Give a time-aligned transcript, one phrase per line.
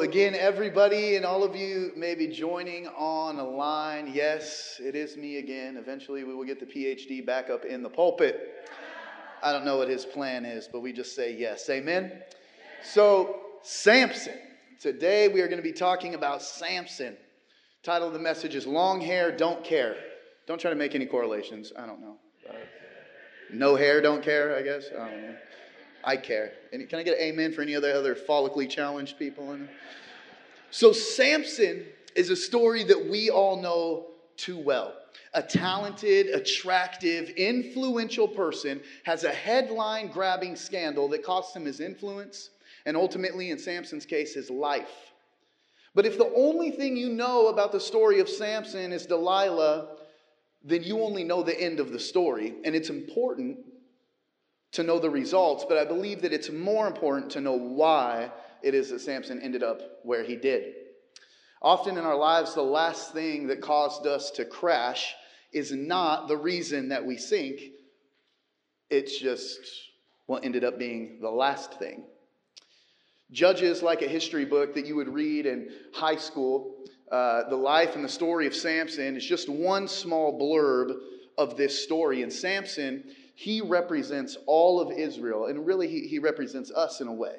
[0.00, 4.10] Again, everybody and all of you may be joining on a line.
[4.14, 5.76] Yes, it is me again.
[5.76, 8.66] Eventually, we will get the PhD back up in the pulpit.
[9.42, 11.68] I don't know what his plan is, but we just say yes.
[11.68, 12.12] Amen?
[12.82, 14.38] So, Samson.
[14.80, 17.14] Today, we are going to be talking about Samson.
[17.82, 19.96] Title of the message is Long Hair, Don't Care.
[20.46, 21.74] Don't try to make any correlations.
[21.78, 22.16] I don't know.
[23.52, 24.86] No hair, don't care, I guess.
[24.98, 25.36] I don't know.
[26.04, 26.52] I care.
[26.72, 29.52] And can I get an amen for any other other follically challenged people?
[29.52, 29.68] In
[30.70, 31.84] so Samson
[32.14, 34.94] is a story that we all know too well.
[35.34, 42.50] A talented, attractive, influential person has a headline grabbing scandal that costs him his influence
[42.86, 45.12] and ultimately, in Samson's case, his life.
[45.94, 49.96] But if the only thing you know about the story of Samson is Delilah,
[50.62, 52.54] then you only know the end of the story.
[52.64, 53.58] And it's important
[54.72, 58.30] to know the results, but I believe that it's more important to know why
[58.62, 60.74] it is that Samson ended up where he did.
[61.62, 65.14] Often in our lives, the last thing that caused us to crash
[65.52, 67.60] is not the reason that we sink,
[68.88, 69.58] it's just
[70.26, 72.04] what ended up being the last thing.
[73.32, 76.76] Judges, like a history book that you would read in high school,
[77.10, 80.94] uh, the life and the story of Samson is just one small blurb
[81.36, 82.22] of this story.
[82.22, 83.04] And Samson
[83.40, 87.36] he represents all of Israel, and really, he, he represents us in a way.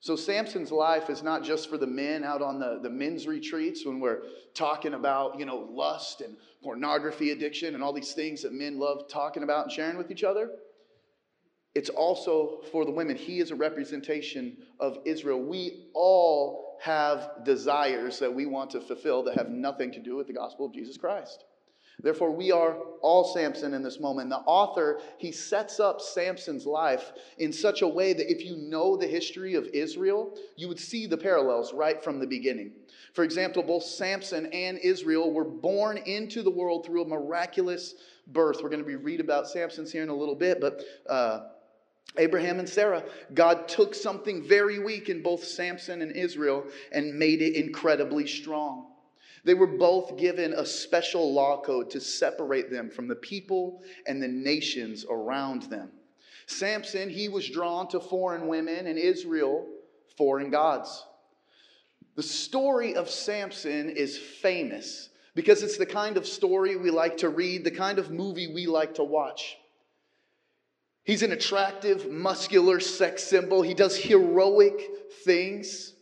[0.00, 3.86] So, Samson's life is not just for the men out on the, the men's retreats
[3.86, 8.52] when we're talking about, you know, lust and pornography addiction and all these things that
[8.52, 10.50] men love talking about and sharing with each other.
[11.74, 13.16] It's also for the women.
[13.16, 15.40] He is a representation of Israel.
[15.40, 20.26] We all have desires that we want to fulfill that have nothing to do with
[20.26, 21.44] the gospel of Jesus Christ.
[22.00, 24.30] Therefore, we are all Samson in this moment.
[24.30, 28.96] The author, he sets up Samson's life in such a way that if you know
[28.96, 32.72] the history of Israel, you would see the parallels right from the beginning.
[33.12, 37.94] For example, both Samson and Israel were born into the world through a miraculous
[38.26, 38.58] birth.
[38.62, 41.46] We're going to be read about Samson's here in a little bit, but uh,
[42.16, 47.40] Abraham and Sarah, God took something very weak in both Samson and Israel and made
[47.40, 48.93] it incredibly strong.
[49.44, 54.22] They were both given a special law code to separate them from the people and
[54.22, 55.90] the nations around them.
[56.46, 59.66] Samson, he was drawn to foreign women, and Israel,
[60.16, 61.04] foreign gods.
[62.16, 67.28] The story of Samson is famous because it's the kind of story we like to
[67.28, 69.56] read, the kind of movie we like to watch.
[71.02, 73.60] He's an attractive, muscular sex symbol.
[73.60, 74.80] He does heroic
[75.24, 75.92] things.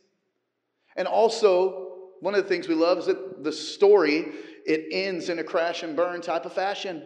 [0.94, 1.81] And also,
[2.22, 4.28] one of the things we love is that the story
[4.64, 7.02] it ends in a crash and burn type of fashion.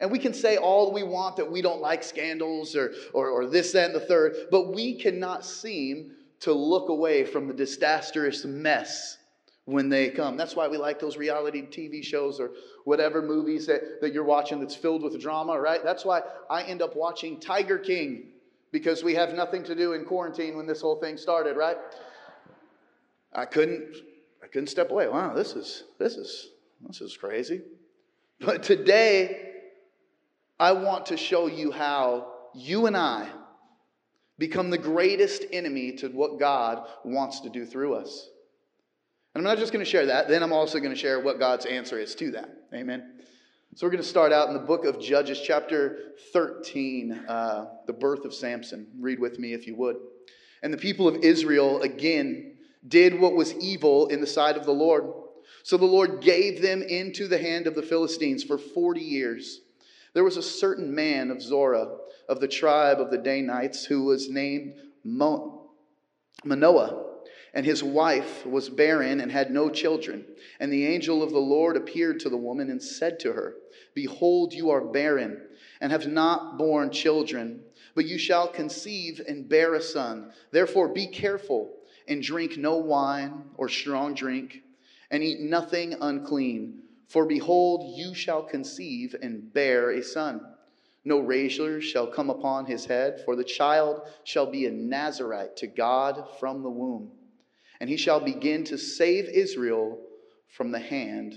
[0.00, 3.46] And we can say all we want that we don't like scandals or, or, or
[3.46, 6.10] this, that, and the third, but we cannot seem
[6.40, 9.18] to look away from the disastrous mess
[9.64, 10.36] when they come.
[10.36, 12.50] That's why we like those reality TV shows or
[12.84, 15.84] whatever movies that, that you're watching that's filled with drama, right?
[15.84, 18.30] That's why I end up watching Tiger King
[18.72, 21.76] because we have nothing to do in quarantine when this whole thing started, right?
[23.32, 24.07] I couldn't
[24.52, 25.08] couldn't step away.
[25.08, 26.48] Wow, this is this is
[26.86, 27.62] this is crazy.
[28.40, 29.52] But today
[30.60, 33.28] I want to show you how you and I
[34.38, 38.28] become the greatest enemy to what God wants to do through us.
[39.34, 41.38] And I'm not just going to share that, then I'm also going to share what
[41.38, 42.50] God's answer is to that.
[42.74, 43.20] Amen.
[43.74, 47.92] So we're going to start out in the book of Judges, chapter 13, uh, the
[47.92, 48.88] birth of Samson.
[48.98, 49.96] Read with me if you would.
[50.62, 54.72] And the people of Israel again did what was evil in the sight of the
[54.72, 55.04] Lord.
[55.62, 59.60] So the Lord gave them into the hand of the Philistines for 40 years.
[60.14, 61.96] There was a certain man of Zorah,
[62.28, 64.74] of the tribe of the Danites, who was named
[65.04, 65.70] Mo-
[66.44, 67.04] Manoah,
[67.54, 70.24] and his wife was barren and had no children.
[70.60, 73.54] And the angel of the Lord appeared to the woman and said to her,
[73.94, 75.42] Behold, you are barren
[75.80, 77.62] and have not borne children,
[77.94, 80.32] but you shall conceive and bear a son.
[80.50, 81.77] Therefore, be careful
[82.08, 84.62] and drink no wine or strong drink,
[85.10, 86.82] and eat nothing unclean.
[87.08, 90.40] For behold, you shall conceive and bear a son.
[91.04, 95.66] No razor shall come upon his head, for the child shall be a Nazarite to
[95.66, 97.10] God from the womb.
[97.80, 99.98] And he shall begin to save Israel
[100.48, 101.36] from the hand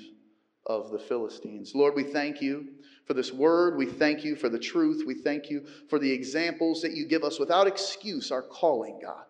[0.66, 1.74] of the Philistines.
[1.74, 2.68] Lord, we thank you
[3.06, 3.78] for this word.
[3.78, 5.04] We thank you for the truth.
[5.06, 9.24] We thank you for the examples that you give us without excuse, our calling, God.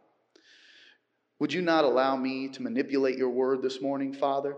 [1.41, 4.55] Would you not allow me to manipulate your word this morning, Father?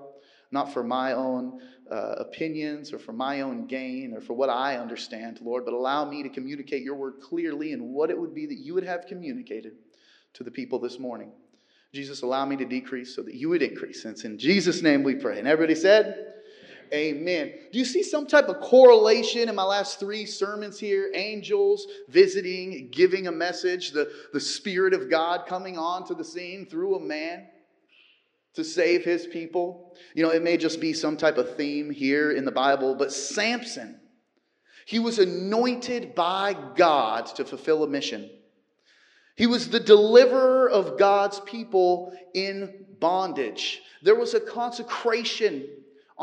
[0.52, 4.76] Not for my own uh, opinions or for my own gain or for what I
[4.76, 8.46] understand, Lord, but allow me to communicate your word clearly and what it would be
[8.48, 9.76] that you would have communicated
[10.34, 11.32] to the people this morning.
[11.94, 14.04] Jesus, allow me to decrease so that you would increase.
[14.04, 15.40] And it's in Jesus' name we pray.
[15.40, 16.34] And everybody said,
[16.94, 17.54] Amen.
[17.72, 21.10] Do you see some type of correlation in my last three sermons here?
[21.16, 26.96] Angels visiting, giving a message, the, the Spirit of God coming onto the scene through
[26.96, 27.48] a man
[28.54, 29.96] to save his people.
[30.14, 33.12] You know, it may just be some type of theme here in the Bible, but
[33.12, 34.00] Samson,
[34.86, 38.30] he was anointed by God to fulfill a mission.
[39.36, 43.82] He was the deliverer of God's people in bondage.
[44.04, 45.68] There was a consecration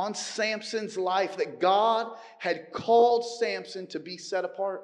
[0.00, 4.80] on Samson's life that God had called Samson to be set apart.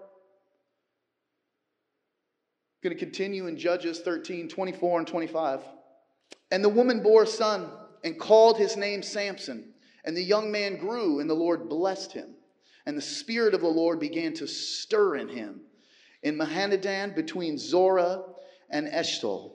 [2.75, 5.61] I'm going to continue in Judges 13 24 and 25.
[6.51, 7.71] And the woman bore a son
[8.05, 9.73] and called his name Samson.
[10.05, 12.35] And the young man grew, and the Lord blessed him.
[12.85, 15.63] And the Spirit of the Lord began to stir in him
[16.23, 18.23] in Mahaneh-dan between Zorah
[18.69, 19.55] and Eshtaol.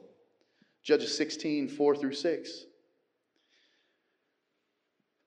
[0.84, 2.66] Judges 16, 4 through 6.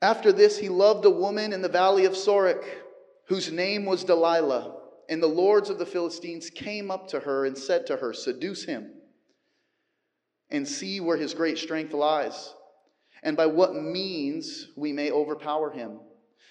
[0.04, 2.62] After this, he loved a woman in the valley of Sorek,
[3.24, 4.76] whose name was Delilah.
[5.08, 8.64] And the lords of the Philistines came up to her and said to her, Seduce
[8.64, 8.92] him
[10.50, 12.52] and see where his great strength lies,
[13.22, 16.00] and by what means we may overpower him,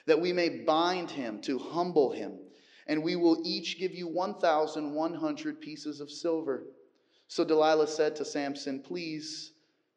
[0.07, 2.39] that we may bind him to humble him,
[2.87, 6.63] and we will each give you 1,100 pieces of silver.
[7.27, 9.51] So Delilah said to Samson, Please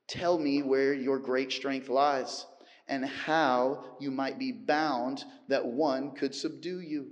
[0.09, 2.45] tell me where your great strength lies,
[2.89, 7.09] and how you might be bound that one could subdue you.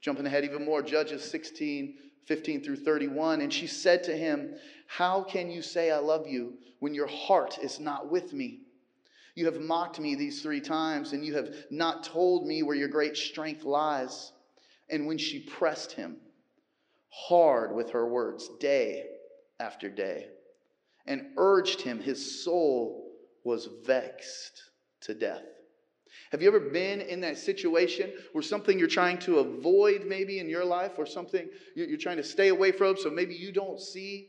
[0.00, 1.96] Jumping ahead even more, Judges 16,
[2.26, 3.40] 15 through 31.
[3.40, 4.54] And she said to him,
[4.86, 8.60] How can you say I love you when your heart is not with me?
[9.34, 12.88] You have mocked me these three times, and you have not told me where your
[12.88, 14.32] great strength lies.
[14.90, 16.16] And when she pressed him
[17.10, 19.06] hard with her words, day
[19.60, 20.26] after day,
[21.06, 23.12] and urged him, his soul
[23.44, 24.67] was vexed
[25.02, 25.42] to death.
[26.30, 30.48] Have you ever been in that situation where something you're trying to avoid, maybe in
[30.48, 34.28] your life, or something you're trying to stay away from, so maybe you don't see?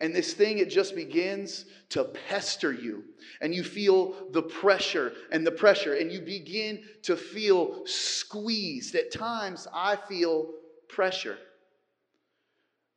[0.00, 3.04] And this thing, it just begins to pester you.
[3.40, 8.94] And you feel the pressure and the pressure, and you begin to feel squeezed.
[8.94, 10.50] At times, I feel
[10.88, 11.38] pressure.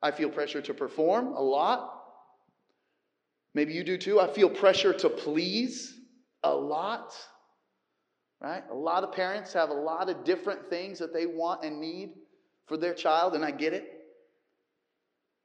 [0.01, 2.01] I feel pressure to perform a lot.
[3.53, 4.19] Maybe you do too.
[4.19, 5.94] I feel pressure to please
[6.45, 7.13] a lot
[8.41, 8.63] right?
[8.71, 12.13] A lot of parents have a lot of different things that they want and need
[12.67, 13.89] for their child, and I get it.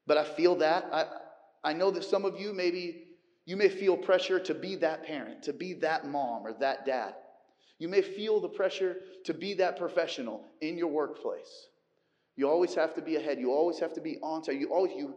[0.07, 0.89] But I feel that.
[0.93, 1.07] I,
[1.63, 3.05] I know that some of you maybe
[3.47, 7.15] you may feel pressure to be that parent, to be that mom or that dad.
[7.79, 11.69] You may feel the pressure to be that professional in your workplace.
[12.37, 13.39] You always have to be ahead.
[13.39, 14.61] You always have to be on time.
[14.61, 15.15] You always you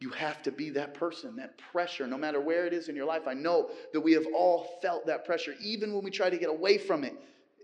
[0.00, 3.04] you have to be that person, that pressure, no matter where it is in your
[3.04, 3.28] life.
[3.28, 6.48] I know that we have all felt that pressure, even when we try to get
[6.48, 7.14] away from it.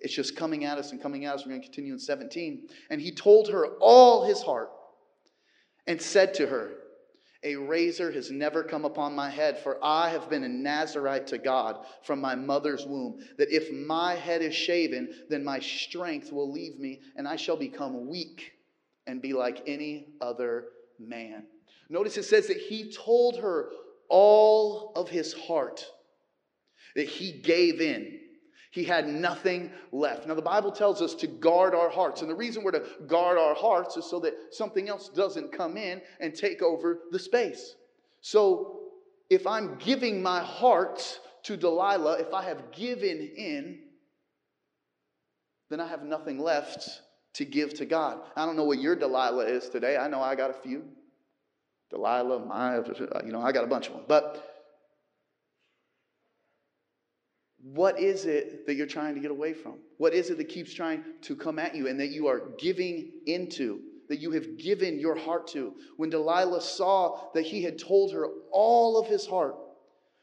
[0.02, 1.46] It's just coming at us and coming at us.
[1.46, 2.68] We're going to continue in 17.
[2.90, 4.70] And he told her all his heart
[5.86, 6.72] and said to her,
[7.42, 11.38] A razor has never come upon my head, for I have been a Nazarite to
[11.38, 16.52] God from my mother's womb, that if my head is shaven, then my strength will
[16.52, 18.52] leave me, and I shall become weak
[19.06, 20.66] and be like any other
[20.98, 21.44] man.
[21.88, 23.70] Notice it says that he told her
[24.08, 25.84] all of his heart,
[26.94, 28.20] that he gave in.
[28.70, 30.26] He had nothing left.
[30.26, 32.20] Now, the Bible tells us to guard our hearts.
[32.20, 35.78] And the reason we're to guard our hearts is so that something else doesn't come
[35.78, 37.76] in and take over the space.
[38.20, 38.80] So,
[39.30, 43.78] if I'm giving my heart to Delilah, if I have given in,
[45.70, 47.00] then I have nothing left
[47.34, 48.20] to give to God.
[48.36, 49.96] I don't know what your Delilah is today.
[49.96, 50.84] I know I got a few.
[51.90, 54.02] Delilah, Maya, uh, you know, I got a bunch of them.
[54.08, 54.56] But
[57.62, 59.78] what is it that you're trying to get away from?
[59.98, 63.12] What is it that keeps trying to come at you and that you are giving
[63.26, 65.74] into, that you have given your heart to?
[65.96, 69.56] When Delilah saw that he had told her all of his heart,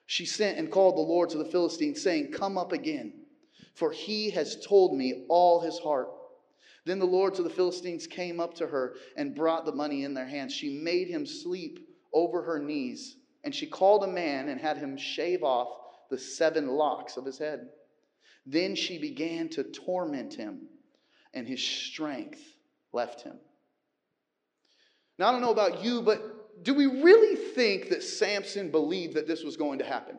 [0.06, 3.14] she sent and called the Lord to the Philistines, saying, Come up again,
[3.74, 6.10] for he has told me all his heart.
[6.86, 10.14] Then the lords of the Philistines came up to her and brought the money in
[10.14, 10.54] their hands.
[10.54, 14.98] She made him sleep over her knees, and she called a man and had him
[14.98, 15.70] shave off
[16.10, 17.70] the seven locks of his head.
[18.46, 20.68] Then she began to torment him,
[21.34, 22.42] and his strength
[22.92, 23.38] left him.
[25.18, 29.28] Now, I don't know about you, but do we really think that Samson believed that
[29.28, 30.18] this was going to happen?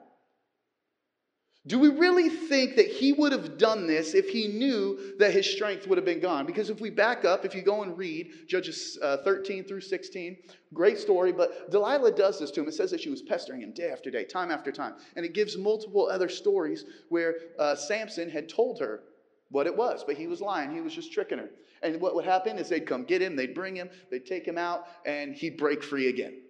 [1.67, 5.51] Do we really think that he would have done this if he knew that his
[5.51, 6.45] strength would have been gone?
[6.45, 10.37] Because if we back up, if you go and read Judges uh, 13 through 16,
[10.75, 12.69] great story, but Delilah does this to him.
[12.69, 14.97] It says that she was pestering him day after day, time after time.
[15.17, 19.01] And it gives multiple other stories where uh, Samson had told her
[19.49, 20.71] what it was, but he was lying.
[20.71, 21.49] He was just tricking her.
[21.83, 24.59] And what would happen is they'd come get him, they'd bring him, they'd take him
[24.59, 26.43] out, and he'd break free again.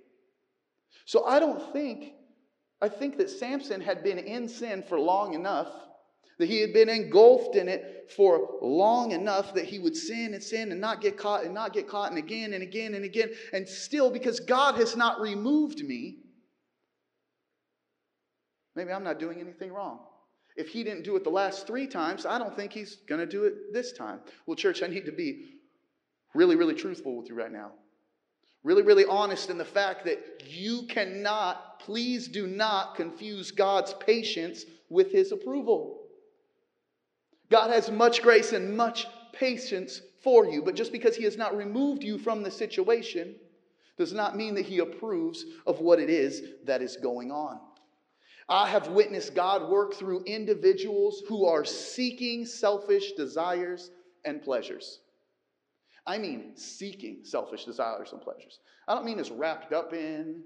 [1.04, 2.14] So I don't think
[2.80, 5.68] I think that Samson had been in sin for long enough,
[6.38, 10.42] that he had been engulfed in it for long enough that he would sin and
[10.42, 13.30] sin and not get caught and not get caught and again and again and again.
[13.52, 16.18] And still, because God has not removed me,
[18.74, 20.00] maybe I'm not doing anything wrong.
[20.56, 23.26] If he didn't do it the last three times, I don't think he's going to
[23.26, 24.20] do it this time.
[24.46, 25.46] Well, church, I need to be
[26.34, 27.72] really, really truthful with you right now
[28.64, 34.64] really, really honest in the fact that you cannot, please do not confuse God's patience
[34.88, 36.00] with his approval.
[37.50, 41.56] God has much grace and much patience for you, but just because he has not
[41.56, 43.34] removed you from the situation
[43.98, 47.60] does not mean that he approves of what it is that is going on.
[48.48, 53.90] I have witnessed God work through individuals who are seeking selfish desires
[54.24, 55.00] and pleasures.
[56.06, 58.60] I mean seeking selfish desires and pleasures.
[58.86, 60.42] I don't mean is wrapped up in.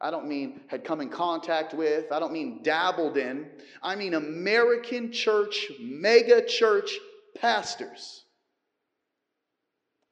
[0.00, 2.12] I don't mean had come in contact with.
[2.12, 3.48] I don't mean dabbled in.
[3.82, 6.98] I mean American church, mega church
[7.38, 8.24] pastors.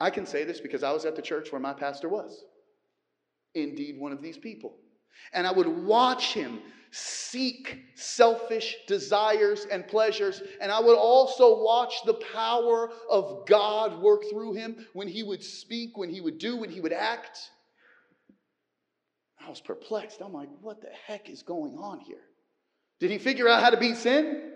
[0.00, 2.44] I can say this because I was at the church where my pastor was.
[3.54, 4.74] Indeed, one of these people.
[5.32, 6.60] And I would watch him
[6.96, 10.40] seek selfish desires and pleasures.
[10.60, 15.42] And I would also watch the power of God work through him when he would
[15.42, 17.50] speak, when he would do, when he would act.
[19.44, 20.20] I was perplexed.
[20.20, 22.22] I'm like, what the heck is going on here?
[23.00, 24.52] Did he figure out how to beat sin?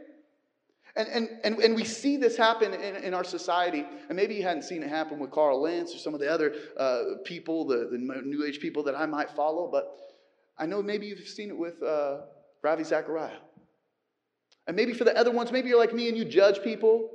[0.94, 3.84] And, and, and, and we see this happen in, in our society.
[4.08, 6.54] And maybe you hadn't seen it happen with Carl Lentz or some of the other
[6.76, 9.68] uh, people, the, the New Age people that I might follow.
[9.68, 10.07] But
[10.58, 12.22] I know maybe you've seen it with uh,
[12.62, 13.38] Ravi Zachariah.
[14.66, 17.10] And maybe for the other ones, maybe you're like me and you judge people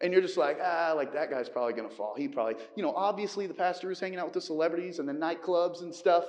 [0.00, 2.14] and you're just like, ah, like that guy's probably going to fall.
[2.16, 5.12] He probably, you know, obviously the pastor is hanging out with the celebrities and the
[5.12, 6.24] nightclubs and stuff.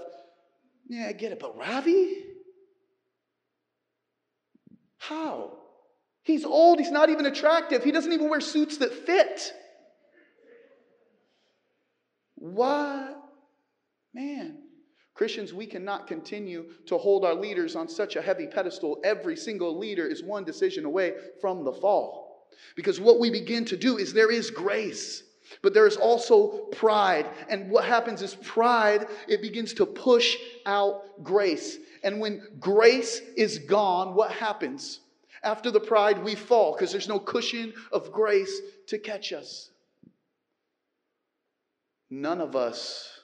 [0.88, 1.40] Yeah, I get it.
[1.40, 2.26] But Ravi?
[4.98, 5.58] How?
[6.24, 6.80] He's old.
[6.80, 7.84] He's not even attractive.
[7.84, 9.54] He doesn't even wear suits that fit.
[12.36, 13.18] What?
[14.14, 14.58] Man.
[15.14, 19.00] Christians, we cannot continue to hold our leaders on such a heavy pedestal.
[19.04, 22.48] Every single leader is one decision away from the fall.
[22.76, 25.24] Because what we begin to do is there is grace,
[25.62, 27.28] but there is also pride.
[27.50, 31.78] And what happens is pride, it begins to push out grace.
[32.04, 35.02] And when grace is gone, what happens?
[35.44, 39.72] After the pride, we fall because there's no cushion of grace to catch us.
[42.10, 43.21] None of us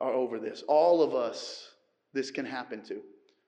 [0.00, 0.62] are over this.
[0.68, 1.70] All of us,
[2.12, 3.00] this can happen to.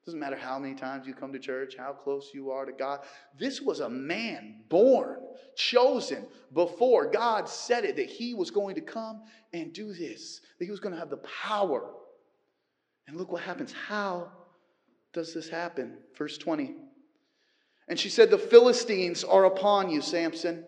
[0.08, 3.00] Doesn't matter how many times you come to church, how close you are to God.
[3.38, 5.18] This was a man born,
[5.54, 6.24] chosen
[6.54, 10.70] before God said it that he was going to come and do this, that he
[10.70, 11.90] was going to have the power.
[13.06, 13.70] And look what happens.
[13.70, 14.32] How
[15.12, 15.98] does this happen?
[16.16, 16.74] Verse 20.
[17.88, 20.64] And she said, The Philistines are upon you, Samson.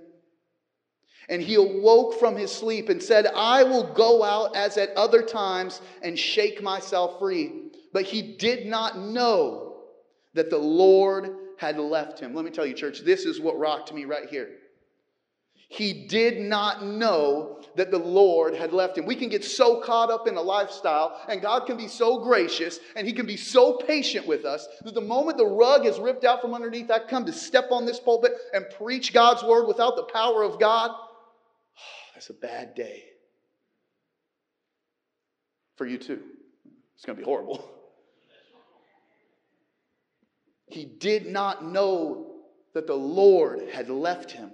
[1.30, 5.22] And he awoke from his sleep and said, I will go out as at other
[5.22, 7.70] times and shake myself free.
[7.92, 9.76] But he did not know
[10.34, 12.34] that the Lord had left him.
[12.34, 14.48] Let me tell you, church, this is what rocked me right here.
[15.68, 19.06] He did not know that the Lord had left him.
[19.06, 22.80] We can get so caught up in a lifestyle, and God can be so gracious
[22.96, 26.24] and He can be so patient with us that the moment the rug is ripped
[26.24, 29.94] out from underneath, I come to step on this pulpit and preach God's word without
[29.94, 30.90] the power of God
[32.20, 33.04] that's a bad day.
[35.76, 36.20] For you too.
[36.94, 37.66] It's going to be horrible.
[40.66, 42.32] He did not know
[42.74, 44.50] that the Lord had left him.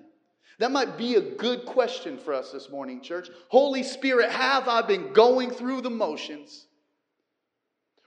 [0.60, 3.30] That might be a good question for us this morning, church.
[3.48, 6.68] Holy Spirit, have I been going through the motions?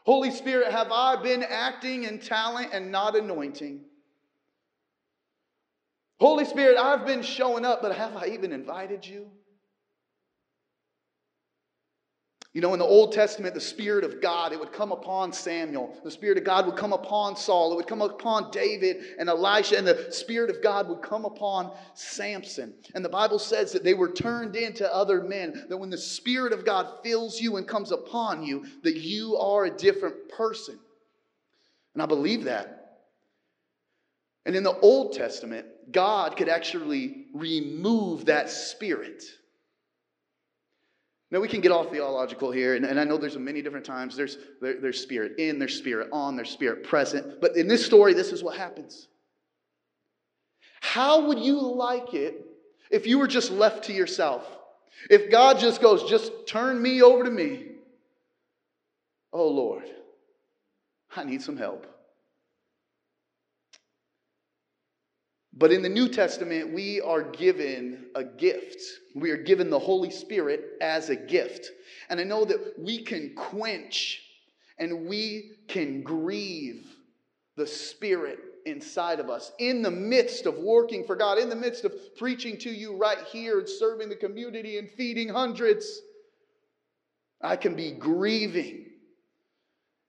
[0.06, 3.82] Holy Spirit, have I been acting in talent and not anointing?
[6.18, 9.30] Holy Spirit, I've been showing up, but have I even invited you?
[12.54, 15.96] You know, in the Old Testament, the Spirit of God, it would come upon Samuel.
[16.04, 17.72] The Spirit of God would come upon Saul.
[17.72, 19.78] It would come upon David and Elisha.
[19.78, 22.74] And the Spirit of God would come upon Samson.
[22.96, 25.66] And the Bible says that they were turned into other men.
[25.70, 29.66] That when the Spirit of God fills you and comes upon you, that you are
[29.66, 30.80] a different person.
[31.94, 32.80] And I believe that.
[34.48, 39.24] And in the Old Testament, God could actually remove that spirit.
[41.32, 44.16] Now, we can get all theological here, and, and I know there's many different times.
[44.16, 47.40] There's, there, there's spirit in, there's spirit on, there's spirit present.
[47.40, 49.08] But in this story, this is what happens.
[50.82, 52.46] How would you like it
[52.90, 54.44] if you were just left to yourself?
[55.10, 57.66] If God just goes, just turn me over to me.
[59.32, 59.84] Oh, Lord,
[61.16, 61.86] I need some help.
[65.54, 68.82] But in the New Testament, we are given a gift.
[69.16, 71.72] We are given the Holy Spirit as a gift.
[72.10, 74.22] And I know that we can quench
[74.78, 76.86] and we can grieve
[77.56, 81.86] the Spirit inside of us in the midst of working for God, in the midst
[81.86, 86.02] of preaching to you right here and serving the community and feeding hundreds.
[87.42, 88.86] I can be grieving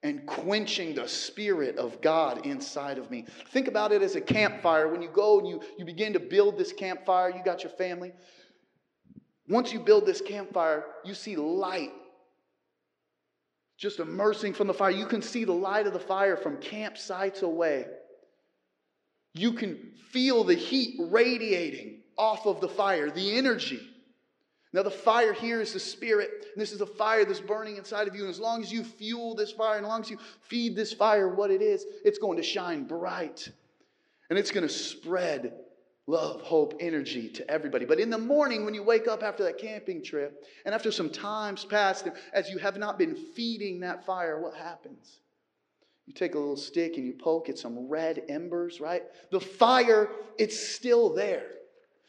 [0.03, 3.27] and quenching the spirit of God inside of me.
[3.53, 4.89] Think about it as a campfire.
[4.89, 8.13] When you go and you, you begin to build this campfire, you got your family.
[9.49, 11.91] Once you build this campfire, you see light
[13.81, 14.91] just immersing from the fire.
[14.91, 17.87] You can see the light of the fire from campsites away.
[19.33, 23.81] You can feel the heat radiating off of the fire, the energy.
[24.75, 26.47] Now, the fire here is the spirit.
[26.57, 28.23] This is a fire that's burning inside of you.
[28.23, 30.93] And as long as you fuel this fire, and as long as you feed this
[30.93, 33.51] fire what it is, it's going to shine bright.
[34.29, 35.55] And it's going to spread
[36.11, 37.85] love, hope, energy to everybody.
[37.85, 41.09] But in the morning, when you wake up after that camping trip, and after some
[41.09, 45.21] time's passed, as you have not been feeding that fire, what happens?
[46.07, 49.05] You take a little stick and you poke at some red embers, right?
[49.31, 51.47] The fire, it's still there.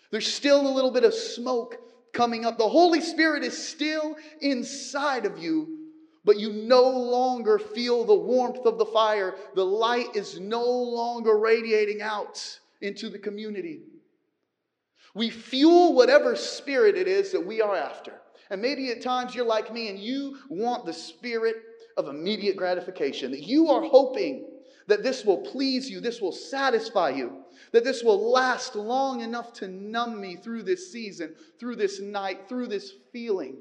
[0.10, 1.78] There's still a little bit of smoke
[2.12, 2.58] coming up.
[2.58, 5.78] The Holy Spirit is still inside of you,
[6.26, 9.36] but you no longer feel the warmth of the fire.
[9.54, 13.82] The light is no longer radiating out into the community.
[15.14, 18.22] We fuel whatever spirit it is that we are after.
[18.50, 21.56] And maybe at times you're like me and you want the spirit
[21.98, 24.48] of immediate gratification, that you are hoping
[24.88, 29.54] that this will please you, this will satisfy you, that this will last long enough
[29.54, 33.58] to numb me through this season, through this night, through this feeling.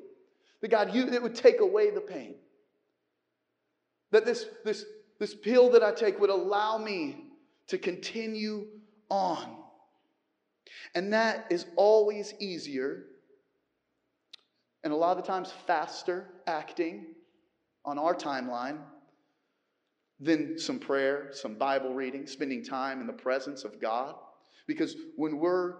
[0.60, 2.34] That God, you, it would take away the pain.
[4.10, 4.84] That this, this,
[5.18, 7.26] this pill that I take would allow me
[7.68, 8.66] to continue
[9.10, 9.56] on.
[10.94, 13.04] And that is always easier
[14.82, 17.14] and a lot of the times faster acting
[17.84, 18.78] on our timeline
[20.18, 24.14] than some prayer, some Bible reading, spending time in the presence of God.
[24.66, 25.76] Because when we're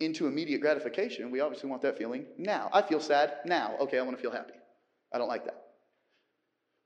[0.00, 2.70] into immediate gratification, we obviously want that feeling now.
[2.72, 3.74] I feel sad now.
[3.80, 4.54] Okay, I want to feel happy.
[5.12, 5.62] I don't like that.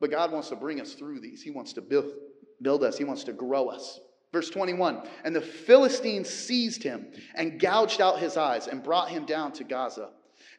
[0.01, 1.43] But God wants to bring us through these.
[1.43, 2.13] He wants to build,
[2.61, 4.01] build us, He wants to grow us.
[4.33, 9.27] Verse 21 And the Philistines seized him and gouged out his eyes and brought him
[9.27, 10.11] down to Gaza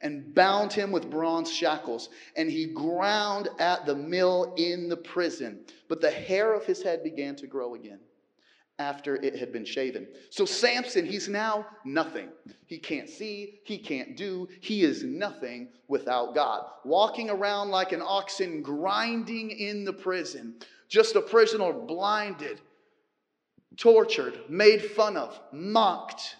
[0.01, 2.09] and bound him with bronze shackles.
[2.35, 5.61] And he ground at the mill in the prison.
[5.87, 7.99] But the hair of his head began to grow again
[8.79, 10.07] after it had been shaven.
[10.29, 12.29] So Samson, he's now nothing.
[12.65, 16.65] He can't see, he can't do, he is nothing without God.
[16.83, 20.55] Walking around like an oxen, grinding in the prison,
[20.89, 22.61] just a prisoner blinded,
[23.77, 26.35] tortured, made fun of, mocked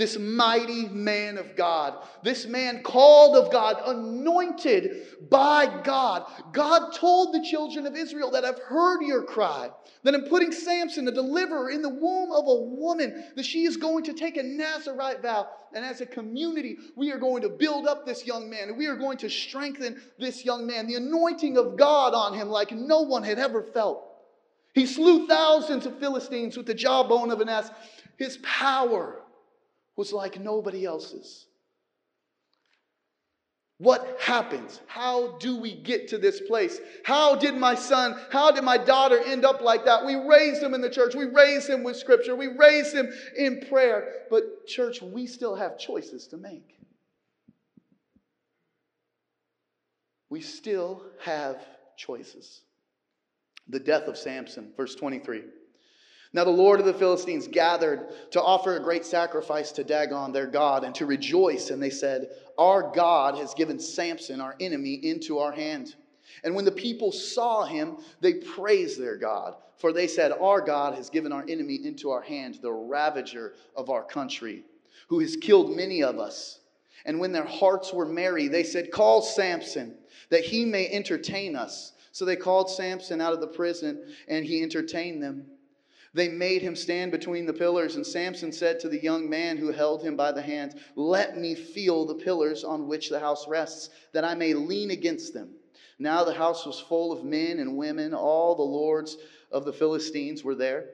[0.00, 6.24] this mighty man of God, this man called of God, anointed by God.
[6.54, 9.68] God told the children of Israel that I've heard your cry,
[10.02, 13.76] that I'm putting Samson, a deliverer, in the womb of a woman, that she is
[13.76, 15.50] going to take a Nazarite vow.
[15.74, 18.86] And as a community, we are going to build up this young man, and we
[18.86, 20.86] are going to strengthen this young man.
[20.86, 24.09] The anointing of God on him like no one had ever felt.
[24.74, 27.70] He slew thousands of Philistines with the jawbone of an ass.
[28.16, 29.20] His power
[29.96, 31.46] was like nobody else's.
[33.80, 34.78] What happens?
[34.86, 36.78] How do we get to this place?
[37.02, 40.04] How did my son, how did my daughter end up like that?
[40.04, 41.14] We raised him in the church.
[41.14, 42.36] We raised him with scripture.
[42.36, 44.26] We raised him in prayer.
[44.28, 46.76] But, church, we still have choices to make.
[50.28, 51.56] We still have
[51.96, 52.60] choices.
[53.70, 55.44] The death of Samson, verse 23.
[56.32, 60.46] Now the Lord of the Philistines gathered to offer a great sacrifice to Dagon, their
[60.46, 61.70] God, and to rejoice.
[61.70, 65.96] And they said, Our God has given Samson, our enemy, into our hand.
[66.44, 69.56] And when the people saw him, they praised their God.
[69.78, 73.90] For they said, Our God has given our enemy into our hand, the ravager of
[73.90, 74.64] our country,
[75.08, 76.60] who has killed many of us.
[77.06, 79.96] And when their hearts were merry, they said, Call Samson,
[80.28, 81.92] that he may entertain us.
[82.12, 85.46] So they called Samson out of the prison, and he entertained them.
[86.12, 89.70] They made him stand between the pillars, and Samson said to the young man who
[89.70, 93.90] held him by the hand, Let me feel the pillars on which the house rests,
[94.12, 95.50] that I may lean against them.
[96.00, 98.12] Now the house was full of men and women.
[98.12, 99.18] All the lords
[99.52, 100.86] of the Philistines were there.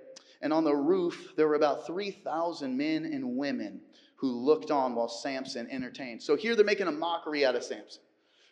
[0.43, 3.81] And on the roof, there were about 3,000 men and women
[4.17, 6.23] who looked on while Samson entertained.
[6.23, 8.03] So here they're making a mockery out of Samson.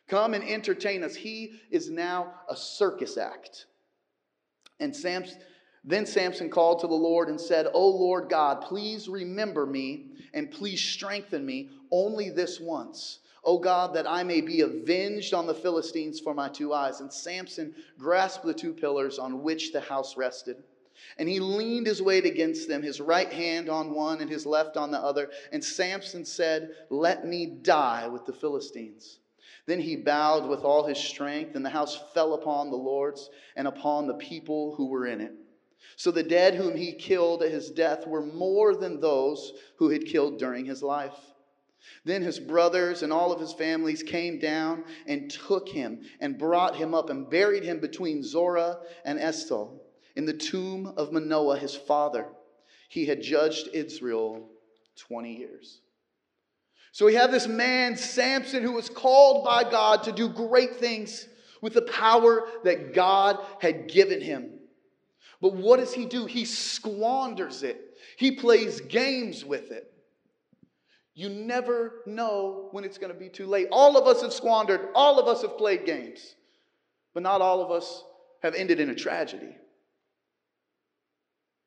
[0.09, 1.15] Come and entertain us.
[1.15, 3.67] He is now a circus act.
[4.81, 5.41] And Samson
[5.85, 10.51] then Samson called to the Lord and said, O Lord God, please remember me and
[10.51, 13.19] please strengthen me only this once.
[13.45, 17.01] O God, that I may be avenged on the Philistines for my two eyes.
[17.01, 20.57] And Samson grasped the two pillars on which the house rested.
[21.19, 24.79] And he leaned his weight against them, his right hand on one and his left
[24.79, 25.31] on the other.
[25.53, 29.19] And Samson said, Let me die with the Philistines.
[29.67, 33.67] Then he bowed with all his strength, and the house fell upon the lords and
[33.67, 35.33] upon the people who were in it.
[35.97, 40.07] So the dead whom he killed at his death were more than those who had
[40.07, 41.17] killed during his life.
[42.05, 46.77] Then his brothers and all of his families came down and took him and brought
[46.77, 49.81] him up and buried him between Zorah and Eshtaol
[50.17, 52.29] in the tomb of Manoah his father.
[52.89, 54.49] He had judged Israel
[54.97, 55.81] 20 years.
[56.95, 61.27] So we have this man, Samson, who was called by God to do great things
[61.61, 64.61] with the power that God had given him.
[65.41, 66.27] But what does he do?
[66.27, 69.93] He squanders it, he plays games with it.
[71.15, 73.67] You never know when it's going to be too late.
[73.73, 76.37] All of us have squandered, all of us have played games,
[77.13, 78.05] but not all of us
[78.41, 79.57] have ended in a tragedy.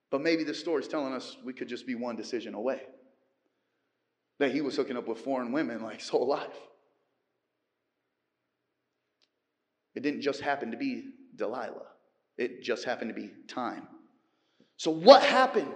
[0.09, 2.83] But maybe the story is telling us we could just be one decision away.
[4.39, 6.47] That he was hooking up with foreign women like his whole life.
[9.95, 11.87] It didn't just happen to be Delilah.
[12.37, 13.87] It just happened to be time.
[14.77, 15.73] So, what happened?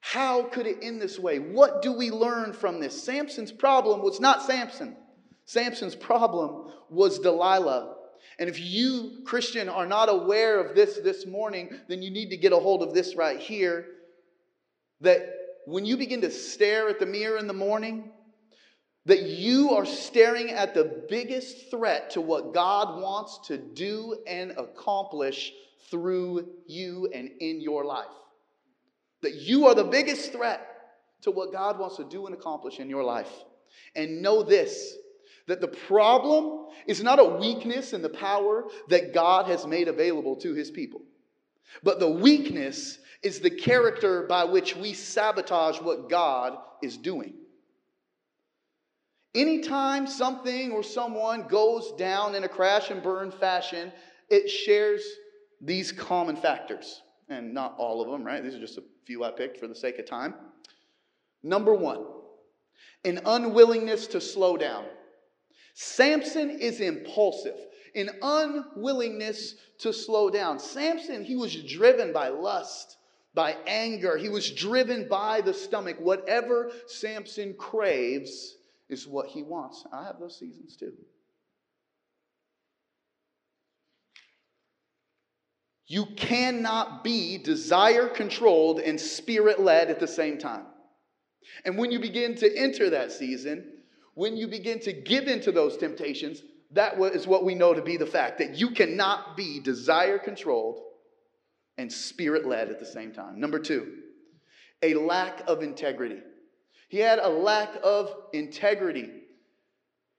[0.00, 1.38] How could it end this way?
[1.40, 3.02] What do we learn from this?
[3.02, 4.96] Samson's problem was not Samson.
[5.44, 7.96] Samson's problem was Delilah.
[8.38, 12.36] And if you, Christian, are not aware of this this morning, then you need to
[12.36, 13.86] get a hold of this right here.
[15.00, 15.34] That
[15.68, 18.10] when you begin to stare at the mirror in the morning,
[19.04, 24.52] that you are staring at the biggest threat to what God wants to do and
[24.52, 25.52] accomplish
[25.90, 28.06] through you and in your life.
[29.22, 30.66] That you are the biggest threat
[31.22, 33.30] to what God wants to do and accomplish in your life.
[33.94, 34.94] And know this
[35.48, 40.36] that the problem is not a weakness in the power that God has made available
[40.36, 41.00] to his people,
[41.82, 47.34] but the weakness is the character by which we sabotage what God is doing.
[49.34, 53.92] Anytime something or someone goes down in a crash and burn fashion,
[54.28, 55.02] it shares
[55.60, 57.02] these common factors.
[57.28, 58.42] And not all of them, right?
[58.42, 60.34] These are just a few I picked for the sake of time.
[61.42, 62.04] Number one,
[63.04, 64.86] an unwillingness to slow down.
[65.74, 67.58] Samson is impulsive,
[67.94, 70.58] an unwillingness to slow down.
[70.58, 72.96] Samson, he was driven by lust,
[73.34, 75.96] by anger, he was driven by the stomach.
[76.00, 78.56] Whatever Samson craves,
[78.88, 79.84] is what he wants.
[79.92, 80.92] I have those seasons too.
[85.86, 90.66] You cannot be desire controlled and spirit led at the same time.
[91.64, 93.72] And when you begin to enter that season,
[94.14, 97.96] when you begin to give into those temptations, that is what we know to be
[97.96, 100.82] the fact that you cannot be desire controlled
[101.78, 103.40] and spirit led at the same time.
[103.40, 103.94] Number two,
[104.82, 106.20] a lack of integrity.
[106.88, 109.10] He had a lack of integrity.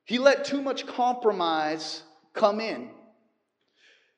[0.05, 2.01] He let too much compromise
[2.33, 2.89] come in.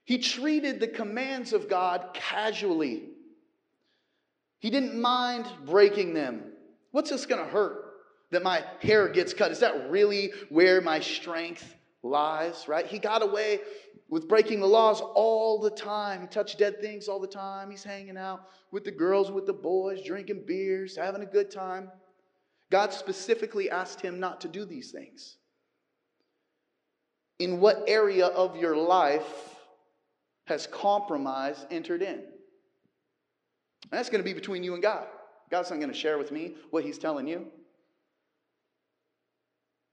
[0.05, 3.09] He treated the commands of God casually.
[4.59, 6.43] He didn't mind breaking them.
[6.91, 7.85] What's this going to hurt?
[8.31, 9.51] That my hair gets cut.
[9.51, 12.85] Is that really where my strength lies, right?
[12.85, 13.59] He got away
[14.09, 16.21] with breaking the laws all the time.
[16.21, 17.69] He touched dead things all the time.
[17.71, 21.91] He's hanging out with the girls, with the boys, drinking beers, having a good time.
[22.71, 25.37] God specifically asked him not to do these things.
[27.39, 29.55] In what area of your life
[30.45, 32.15] has compromise entered in?
[32.15, 32.23] And
[33.91, 35.07] that's going to be between you and God.
[35.49, 37.47] God's not going to share with me what he's telling you.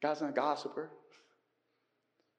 [0.01, 0.90] God's not a gossiper.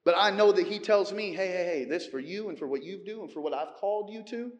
[0.06, 2.68] But I know that he tells me, hey, hey, hey, this for you and for
[2.68, 4.38] what you do and for what I've called you to.
[4.38, 4.52] You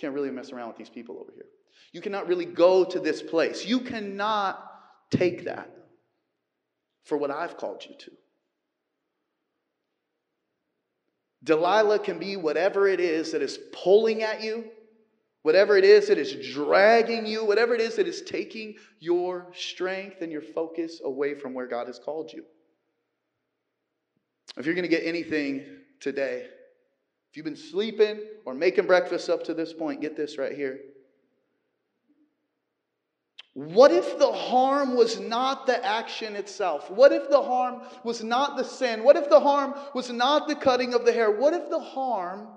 [0.00, 1.46] can't really mess around with these people over here.
[1.92, 3.64] You cannot really go to this place.
[3.64, 4.70] You cannot
[5.10, 5.68] Take that
[7.04, 8.10] for what I've called you to.
[11.42, 14.64] Delilah can be whatever it is that is pulling at you
[15.42, 20.20] Whatever it is that is dragging you, whatever it is that is taking your strength
[20.20, 22.44] and your focus away from where God has called you.
[24.56, 25.64] If you're going to get anything
[26.00, 26.46] today,
[27.30, 30.80] if you've been sleeping or making breakfast up to this point, get this right here.
[33.54, 36.90] What if the harm was not the action itself?
[36.90, 39.02] What if the harm was not the sin?
[39.04, 41.30] What if the harm was not the cutting of the hair?
[41.30, 42.48] What if the harm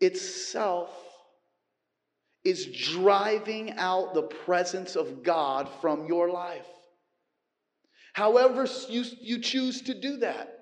[0.00, 0.90] itself
[2.44, 6.66] is driving out the presence of God from your life.
[8.12, 10.56] However, you, you choose to do that.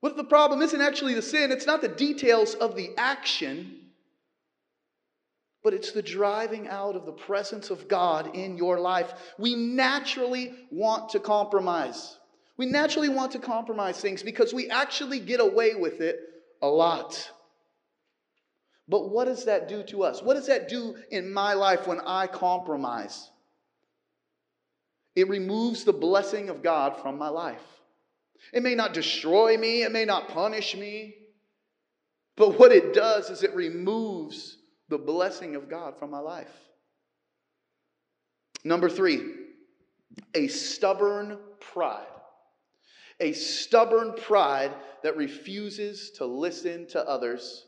[0.00, 1.50] What if the problem isn't actually the sin?
[1.50, 3.74] It's not the details of the action,
[5.62, 9.12] but it's the driving out of the presence of God in your life.
[9.38, 12.16] We naturally want to compromise.
[12.56, 16.20] We naturally want to compromise things because we actually get away with it
[16.62, 17.30] a lot.
[18.88, 20.22] But what does that do to us?
[20.22, 23.30] What does that do in my life when I compromise?
[25.18, 27.64] It removes the blessing of God from my life.
[28.52, 31.16] It may not destroy me, it may not punish me,
[32.36, 36.52] but what it does is it removes the blessing of God from my life.
[38.62, 39.34] Number three,
[40.34, 42.06] a stubborn pride.
[43.18, 47.66] A stubborn pride that refuses to listen to others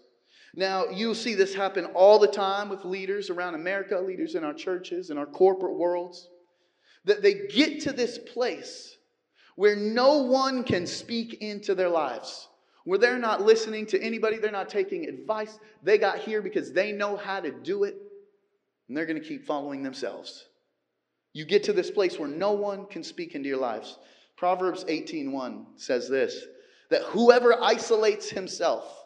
[0.55, 4.55] now, you'll see this happen all the time with leaders around America, leaders in our
[4.55, 6.29] churches, in our corporate worlds,
[7.05, 8.97] that they get to this place
[9.57, 12.49] where no one can speak into their lives,
[12.85, 15.59] where they're not listening to anybody, they're not taking advice.
[15.83, 17.97] They got here because they know how to do it,
[18.89, 20.47] and they're going to keep following themselves.
[21.33, 23.99] You get to this place where no one can speak into your lives.
[24.37, 26.47] Proverbs 18:1 says this
[26.89, 29.05] that whoever isolates himself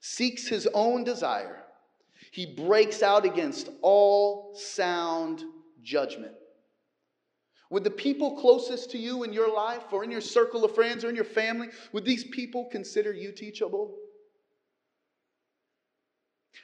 [0.00, 1.62] seeks his own desire,
[2.30, 5.44] he breaks out against all sound
[5.82, 6.32] judgment.
[7.70, 11.04] Would the people closest to you in your life or in your circle of friends
[11.04, 13.94] or in your family, would these people consider you teachable?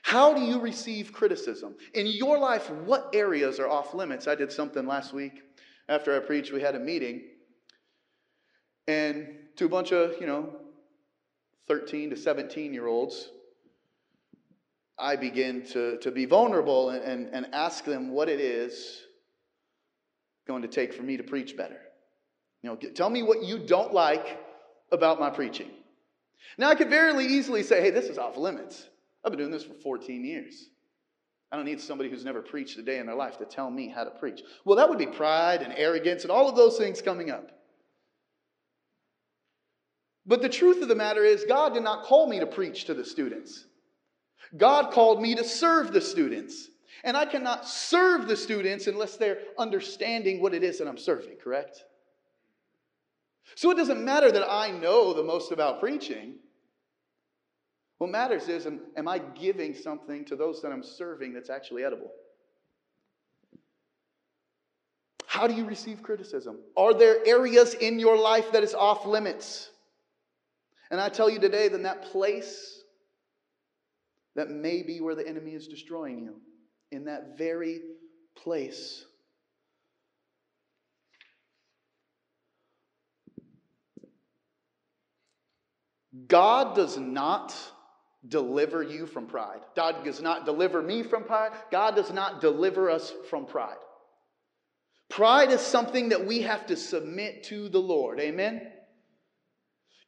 [0.02, 1.74] How do you receive criticism?
[1.92, 4.26] In your life, what areas are off limits?
[4.26, 5.42] I did something last week
[5.88, 6.52] after I preached.
[6.52, 7.22] We had a meeting,
[8.86, 10.56] and to a bunch of, you know,
[11.68, 13.30] 13 to 17 year olds,
[14.98, 19.03] I begin to, to be vulnerable and, and, and ask them what it is
[20.46, 21.78] going to take for me to preach better.
[22.62, 24.38] You know, tell me what you don't like
[24.92, 25.70] about my preaching.
[26.58, 28.88] Now, I could very easily say, hey, this is off limits.
[29.24, 30.68] I've been doing this for 14 years.
[31.50, 33.88] I don't need somebody who's never preached a day in their life to tell me
[33.88, 34.42] how to preach.
[34.64, 37.50] Well, that would be pride and arrogance and all of those things coming up.
[40.26, 42.94] But the truth of the matter is, God did not call me to preach to
[42.94, 43.66] the students.
[44.56, 46.68] God called me to serve the students.
[47.04, 51.36] And I cannot serve the students unless they're understanding what it is that I'm serving,
[51.36, 51.84] correct?
[53.56, 56.36] So it doesn't matter that I know the most about preaching.
[57.98, 61.84] What matters is, am, am I giving something to those that I'm serving that's actually
[61.84, 62.10] edible?
[65.26, 66.58] How do you receive criticism?
[66.74, 69.70] Are there areas in your life that is off limits?
[70.90, 72.82] And I tell you today, then that place,
[74.36, 76.36] that may be where the enemy is destroying you.
[76.90, 77.80] In that very
[78.36, 79.04] place.
[86.28, 87.54] God does not
[88.26, 89.60] deliver you from pride.
[89.74, 91.52] God does not deliver me from pride.
[91.70, 93.76] God does not deliver us from pride.
[95.10, 98.20] Pride is something that we have to submit to the Lord.
[98.20, 98.62] Amen?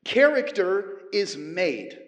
[0.04, 1.98] Character is made.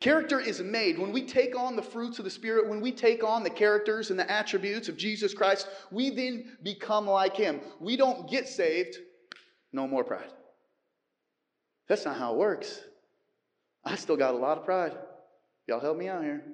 [0.00, 0.96] Character is made.
[0.98, 4.10] When we take on the fruits of the Spirit, when we take on the characters
[4.10, 7.60] and the attributes of Jesus Christ, we then become like Him.
[7.80, 8.96] We don't get saved,
[9.72, 10.30] no more pride.
[11.88, 12.80] That's not how it works.
[13.84, 14.92] I still got a lot of pride.
[15.66, 16.44] Y'all help me out here.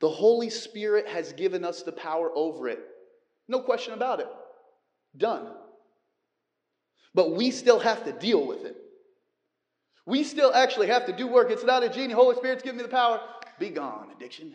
[0.00, 2.80] The Holy Spirit has given us the power over it.
[3.48, 4.28] No question about it.
[5.16, 5.48] Done.
[7.14, 8.76] But we still have to deal with it.
[10.06, 11.50] We still actually have to do work.
[11.50, 12.14] It's not a genie.
[12.14, 13.20] Holy Spirit's giving me the power.
[13.58, 14.54] Be gone, addiction.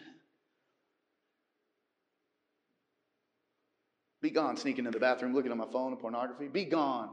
[4.21, 6.47] Be gone, sneaking in the bathroom, looking at my phone pornography.
[6.47, 7.09] Be gone.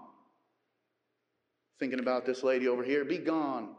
[1.81, 3.05] Thinking about this lady over here.
[3.05, 3.71] Be gone.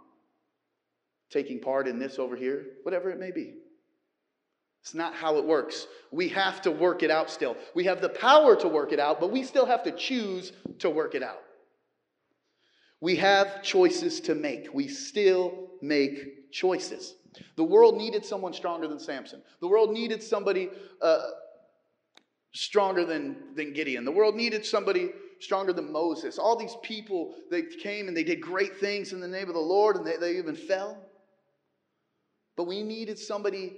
[1.30, 2.66] Taking part in this over here.
[2.84, 3.54] Whatever it may be.
[4.82, 5.88] It's not how it works.
[6.12, 7.56] We have to work it out still.
[7.76, 10.90] We have the power to work it out, but we still have to choose to
[10.90, 11.42] work it out.
[13.02, 14.74] We have choices to make.
[14.74, 17.16] We still make choices.
[17.56, 19.42] The world needed someone stronger than Samson.
[19.62, 20.70] The world needed somebody
[21.02, 21.28] uh,
[22.54, 24.04] stronger than, than Gideon.
[24.04, 26.38] The world needed somebody stronger than Moses.
[26.38, 29.60] All these people, they came and they did great things in the name of the
[29.60, 30.98] Lord and they, they even fell.
[32.58, 33.78] But we needed somebody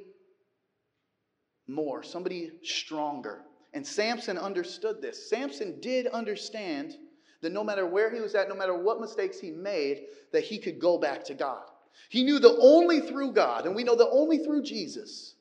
[1.67, 3.43] more, somebody stronger.
[3.73, 5.29] And Samson understood this.
[5.29, 6.95] Samson did understand
[7.41, 10.57] that no matter where he was at, no matter what mistakes he made, that he
[10.57, 11.63] could go back to God.
[12.09, 15.35] He knew that only through God, and we know that only through Jesus,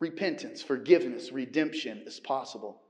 [0.00, 2.82] repentance, forgiveness, redemption is possible.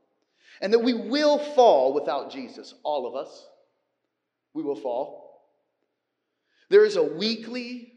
[0.61, 3.47] And that we will fall without Jesus, all of us.
[4.55, 5.43] We will fall.
[6.69, 7.93] There is a weekly,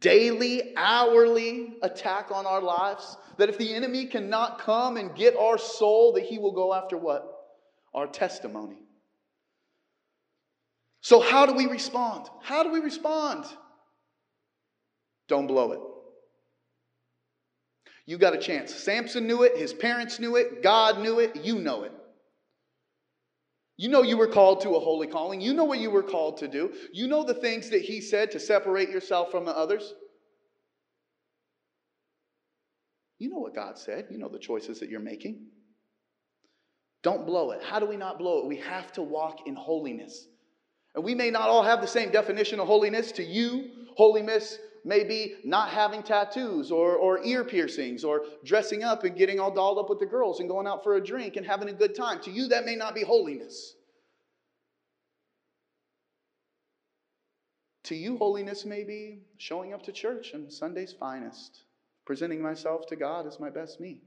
[0.00, 5.58] daily, hourly attack on our lives that if the enemy cannot come and get our
[5.58, 7.32] soul, that he will go after what?
[7.94, 8.85] Our testimony.
[11.06, 12.28] So, how do we respond?
[12.42, 13.44] How do we respond?
[15.28, 15.80] Don't blow it.
[18.06, 18.74] You got a chance.
[18.74, 21.92] Samson knew it, his parents knew it, God knew it, you know it.
[23.76, 25.40] You know you were called to a holy calling.
[25.40, 26.72] You know what you were called to do.
[26.92, 29.94] You know the things that he said to separate yourself from the others.
[33.20, 34.08] You know what God said.
[34.10, 35.46] You know the choices that you're making.
[37.04, 37.62] Don't blow it.
[37.62, 38.46] How do we not blow it?
[38.46, 40.26] We have to walk in holiness.
[40.96, 43.12] And we may not all have the same definition of holiness.
[43.12, 49.04] To you, holiness may be not having tattoos or, or ear piercings or dressing up
[49.04, 51.46] and getting all dolled up with the girls and going out for a drink and
[51.46, 52.20] having a good time.
[52.22, 53.74] To you, that may not be holiness.
[57.84, 61.64] To you, holiness may be showing up to church on Sunday's finest,
[62.06, 64.00] presenting myself to God as my best me.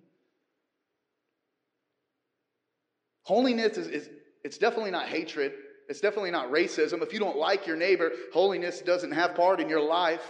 [3.23, 4.10] Holiness is, is
[4.43, 5.54] it's definitely not hatred.
[5.89, 7.02] It's definitely not racism.
[7.02, 10.23] If you don't like your neighbor, holiness doesn't have part in your life.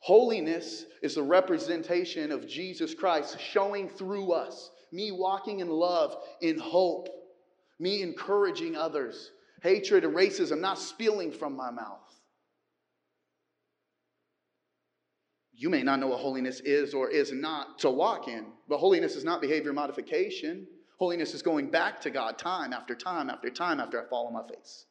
[0.00, 4.70] Holiness is a representation of Jesus Christ showing through us.
[4.92, 7.08] Me walking in love, in hope,
[7.78, 9.30] me encouraging others.
[9.62, 11.98] Hatred and racism not spilling from my mouth.
[15.54, 19.16] You may not know what holiness is or is not to walk in, but holiness
[19.16, 20.66] is not behavior modification.
[21.02, 24.34] Holiness is going back to God time after time after time after I fall on
[24.34, 24.84] my face.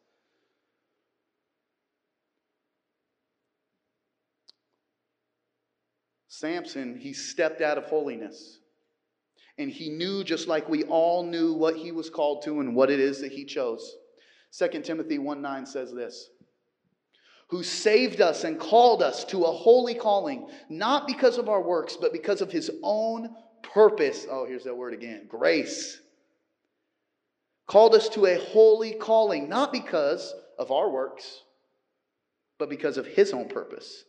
[6.27, 8.59] Samson, he stepped out of holiness.
[9.57, 12.91] And he knew, just like we all knew, what he was called to and what
[12.91, 13.95] it is that he chose.
[14.59, 16.29] 2 Timothy 1 9 says this
[17.51, 21.95] Who saved us and called us to a holy calling, not because of our works,
[21.95, 24.27] but because of his own purpose.
[24.29, 26.00] Oh, here's that word again grace.
[27.67, 31.43] Called us to a holy calling, not because of our works,
[32.57, 34.03] but because of his own purpose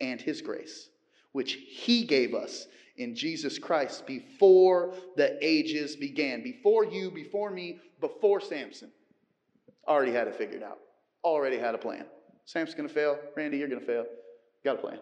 [0.00, 0.88] and his grace
[1.36, 6.42] which he gave us in Jesus Christ before the ages began.
[6.42, 8.90] Before you, before me, before Samson.
[9.86, 10.78] Already had it figured out.
[11.22, 12.06] Already had a plan.
[12.46, 13.18] Samson's going to fail.
[13.36, 14.06] Randy, you're going to fail.
[14.64, 14.98] Got a plan.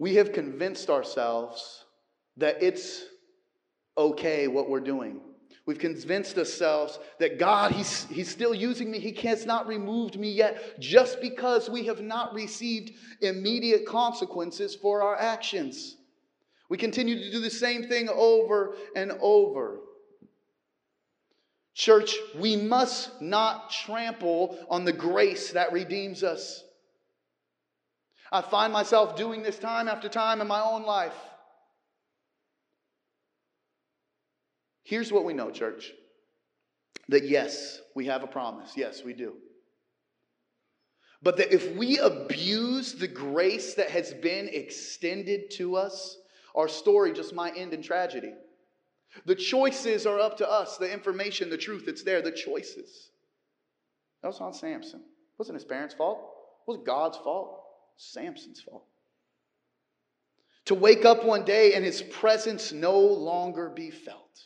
[0.00, 1.84] We have convinced ourselves
[2.36, 3.04] that it's
[3.98, 5.20] okay what we're doing.
[5.66, 8.98] We've convinced ourselves that God, he's, he's still using me.
[9.00, 15.02] He has not removed me yet just because we have not received immediate consequences for
[15.02, 15.96] our actions.
[16.70, 19.80] We continue to do the same thing over and over.
[21.74, 26.64] Church, we must not trample on the grace that redeems us.
[28.32, 31.14] I find myself doing this time after time in my own life.
[34.88, 35.92] Here's what we know, church
[37.10, 38.72] that yes, we have a promise.
[38.74, 39.34] Yes, we do.
[41.22, 46.16] But that if we abuse the grace that has been extended to us,
[46.54, 48.32] our story just might end in tragedy.
[49.26, 50.78] The choices are up to us.
[50.78, 52.22] The information, the truth, it's there.
[52.22, 53.10] The choices.
[54.22, 55.00] That was on Samson.
[55.00, 56.18] It wasn't his parents' fault.
[56.66, 57.62] It was God's fault.
[57.98, 58.84] Samson's fault.
[60.66, 64.44] To wake up one day and his presence no longer be felt.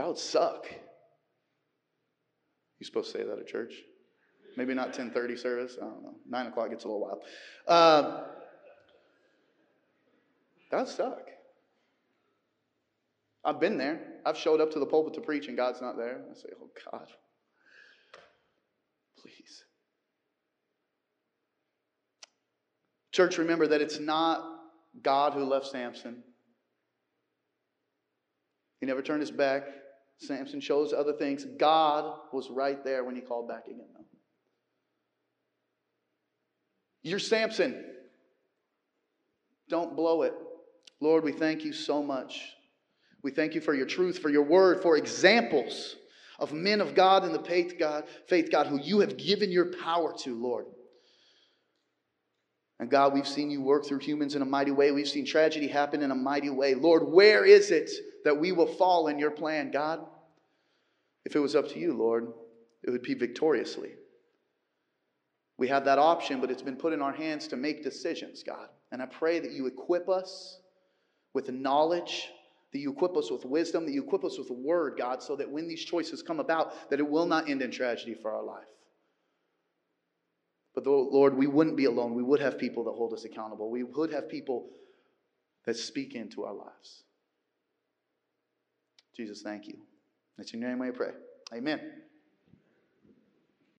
[0.00, 0.64] That would suck.
[2.78, 3.74] You supposed to say that at church?
[4.56, 5.76] Maybe not 10:30 service.
[5.76, 6.16] I don't know.
[6.26, 7.22] Nine o'clock gets a little wild.
[7.68, 8.24] Um,
[10.70, 11.28] that would suck.
[13.44, 14.22] I've been there.
[14.24, 16.24] I've showed up to the pulpit to preach and God's not there.
[16.30, 17.06] I say, "Oh God,
[19.18, 19.64] please."
[23.12, 24.62] Church, remember that it's not
[25.02, 26.24] God who left Samson.
[28.80, 29.64] He never turned his back.
[30.20, 31.46] Samson chose other things.
[31.58, 34.04] God was right there when he called back again, though.
[37.02, 37.84] You're Samson.
[39.68, 40.34] Don't blow it.
[41.00, 42.42] Lord, we thank you so much.
[43.22, 45.96] We thank you for your truth, for your word, for examples
[46.38, 49.72] of men of God and the faith God, faith God, who you have given your
[49.72, 50.66] power to, Lord.
[52.78, 54.90] And God, we've seen you work through humans in a mighty way.
[54.90, 56.74] We've seen tragedy happen in a mighty way.
[56.74, 57.90] Lord, where is it
[58.24, 60.00] that we will fall in your plan, God?
[61.24, 62.28] If it was up to you, Lord,
[62.82, 63.90] it would be victoriously.
[65.58, 68.68] We have that option, but it's been put in our hands to make decisions, God.
[68.92, 70.58] And I pray that you equip us
[71.34, 72.30] with knowledge,
[72.72, 75.36] that you equip us with wisdom, that you equip us with the word, God, so
[75.36, 78.42] that when these choices come about, that it will not end in tragedy for our
[78.42, 78.64] life.
[80.74, 82.14] But though, Lord, we wouldn't be alone.
[82.14, 83.70] We would have people that hold us accountable.
[83.70, 84.68] We would have people
[85.66, 87.04] that speak into our lives.
[89.20, 89.74] Jesus, thank you.
[90.38, 91.10] It's in your name I pray.
[91.54, 91.78] Amen.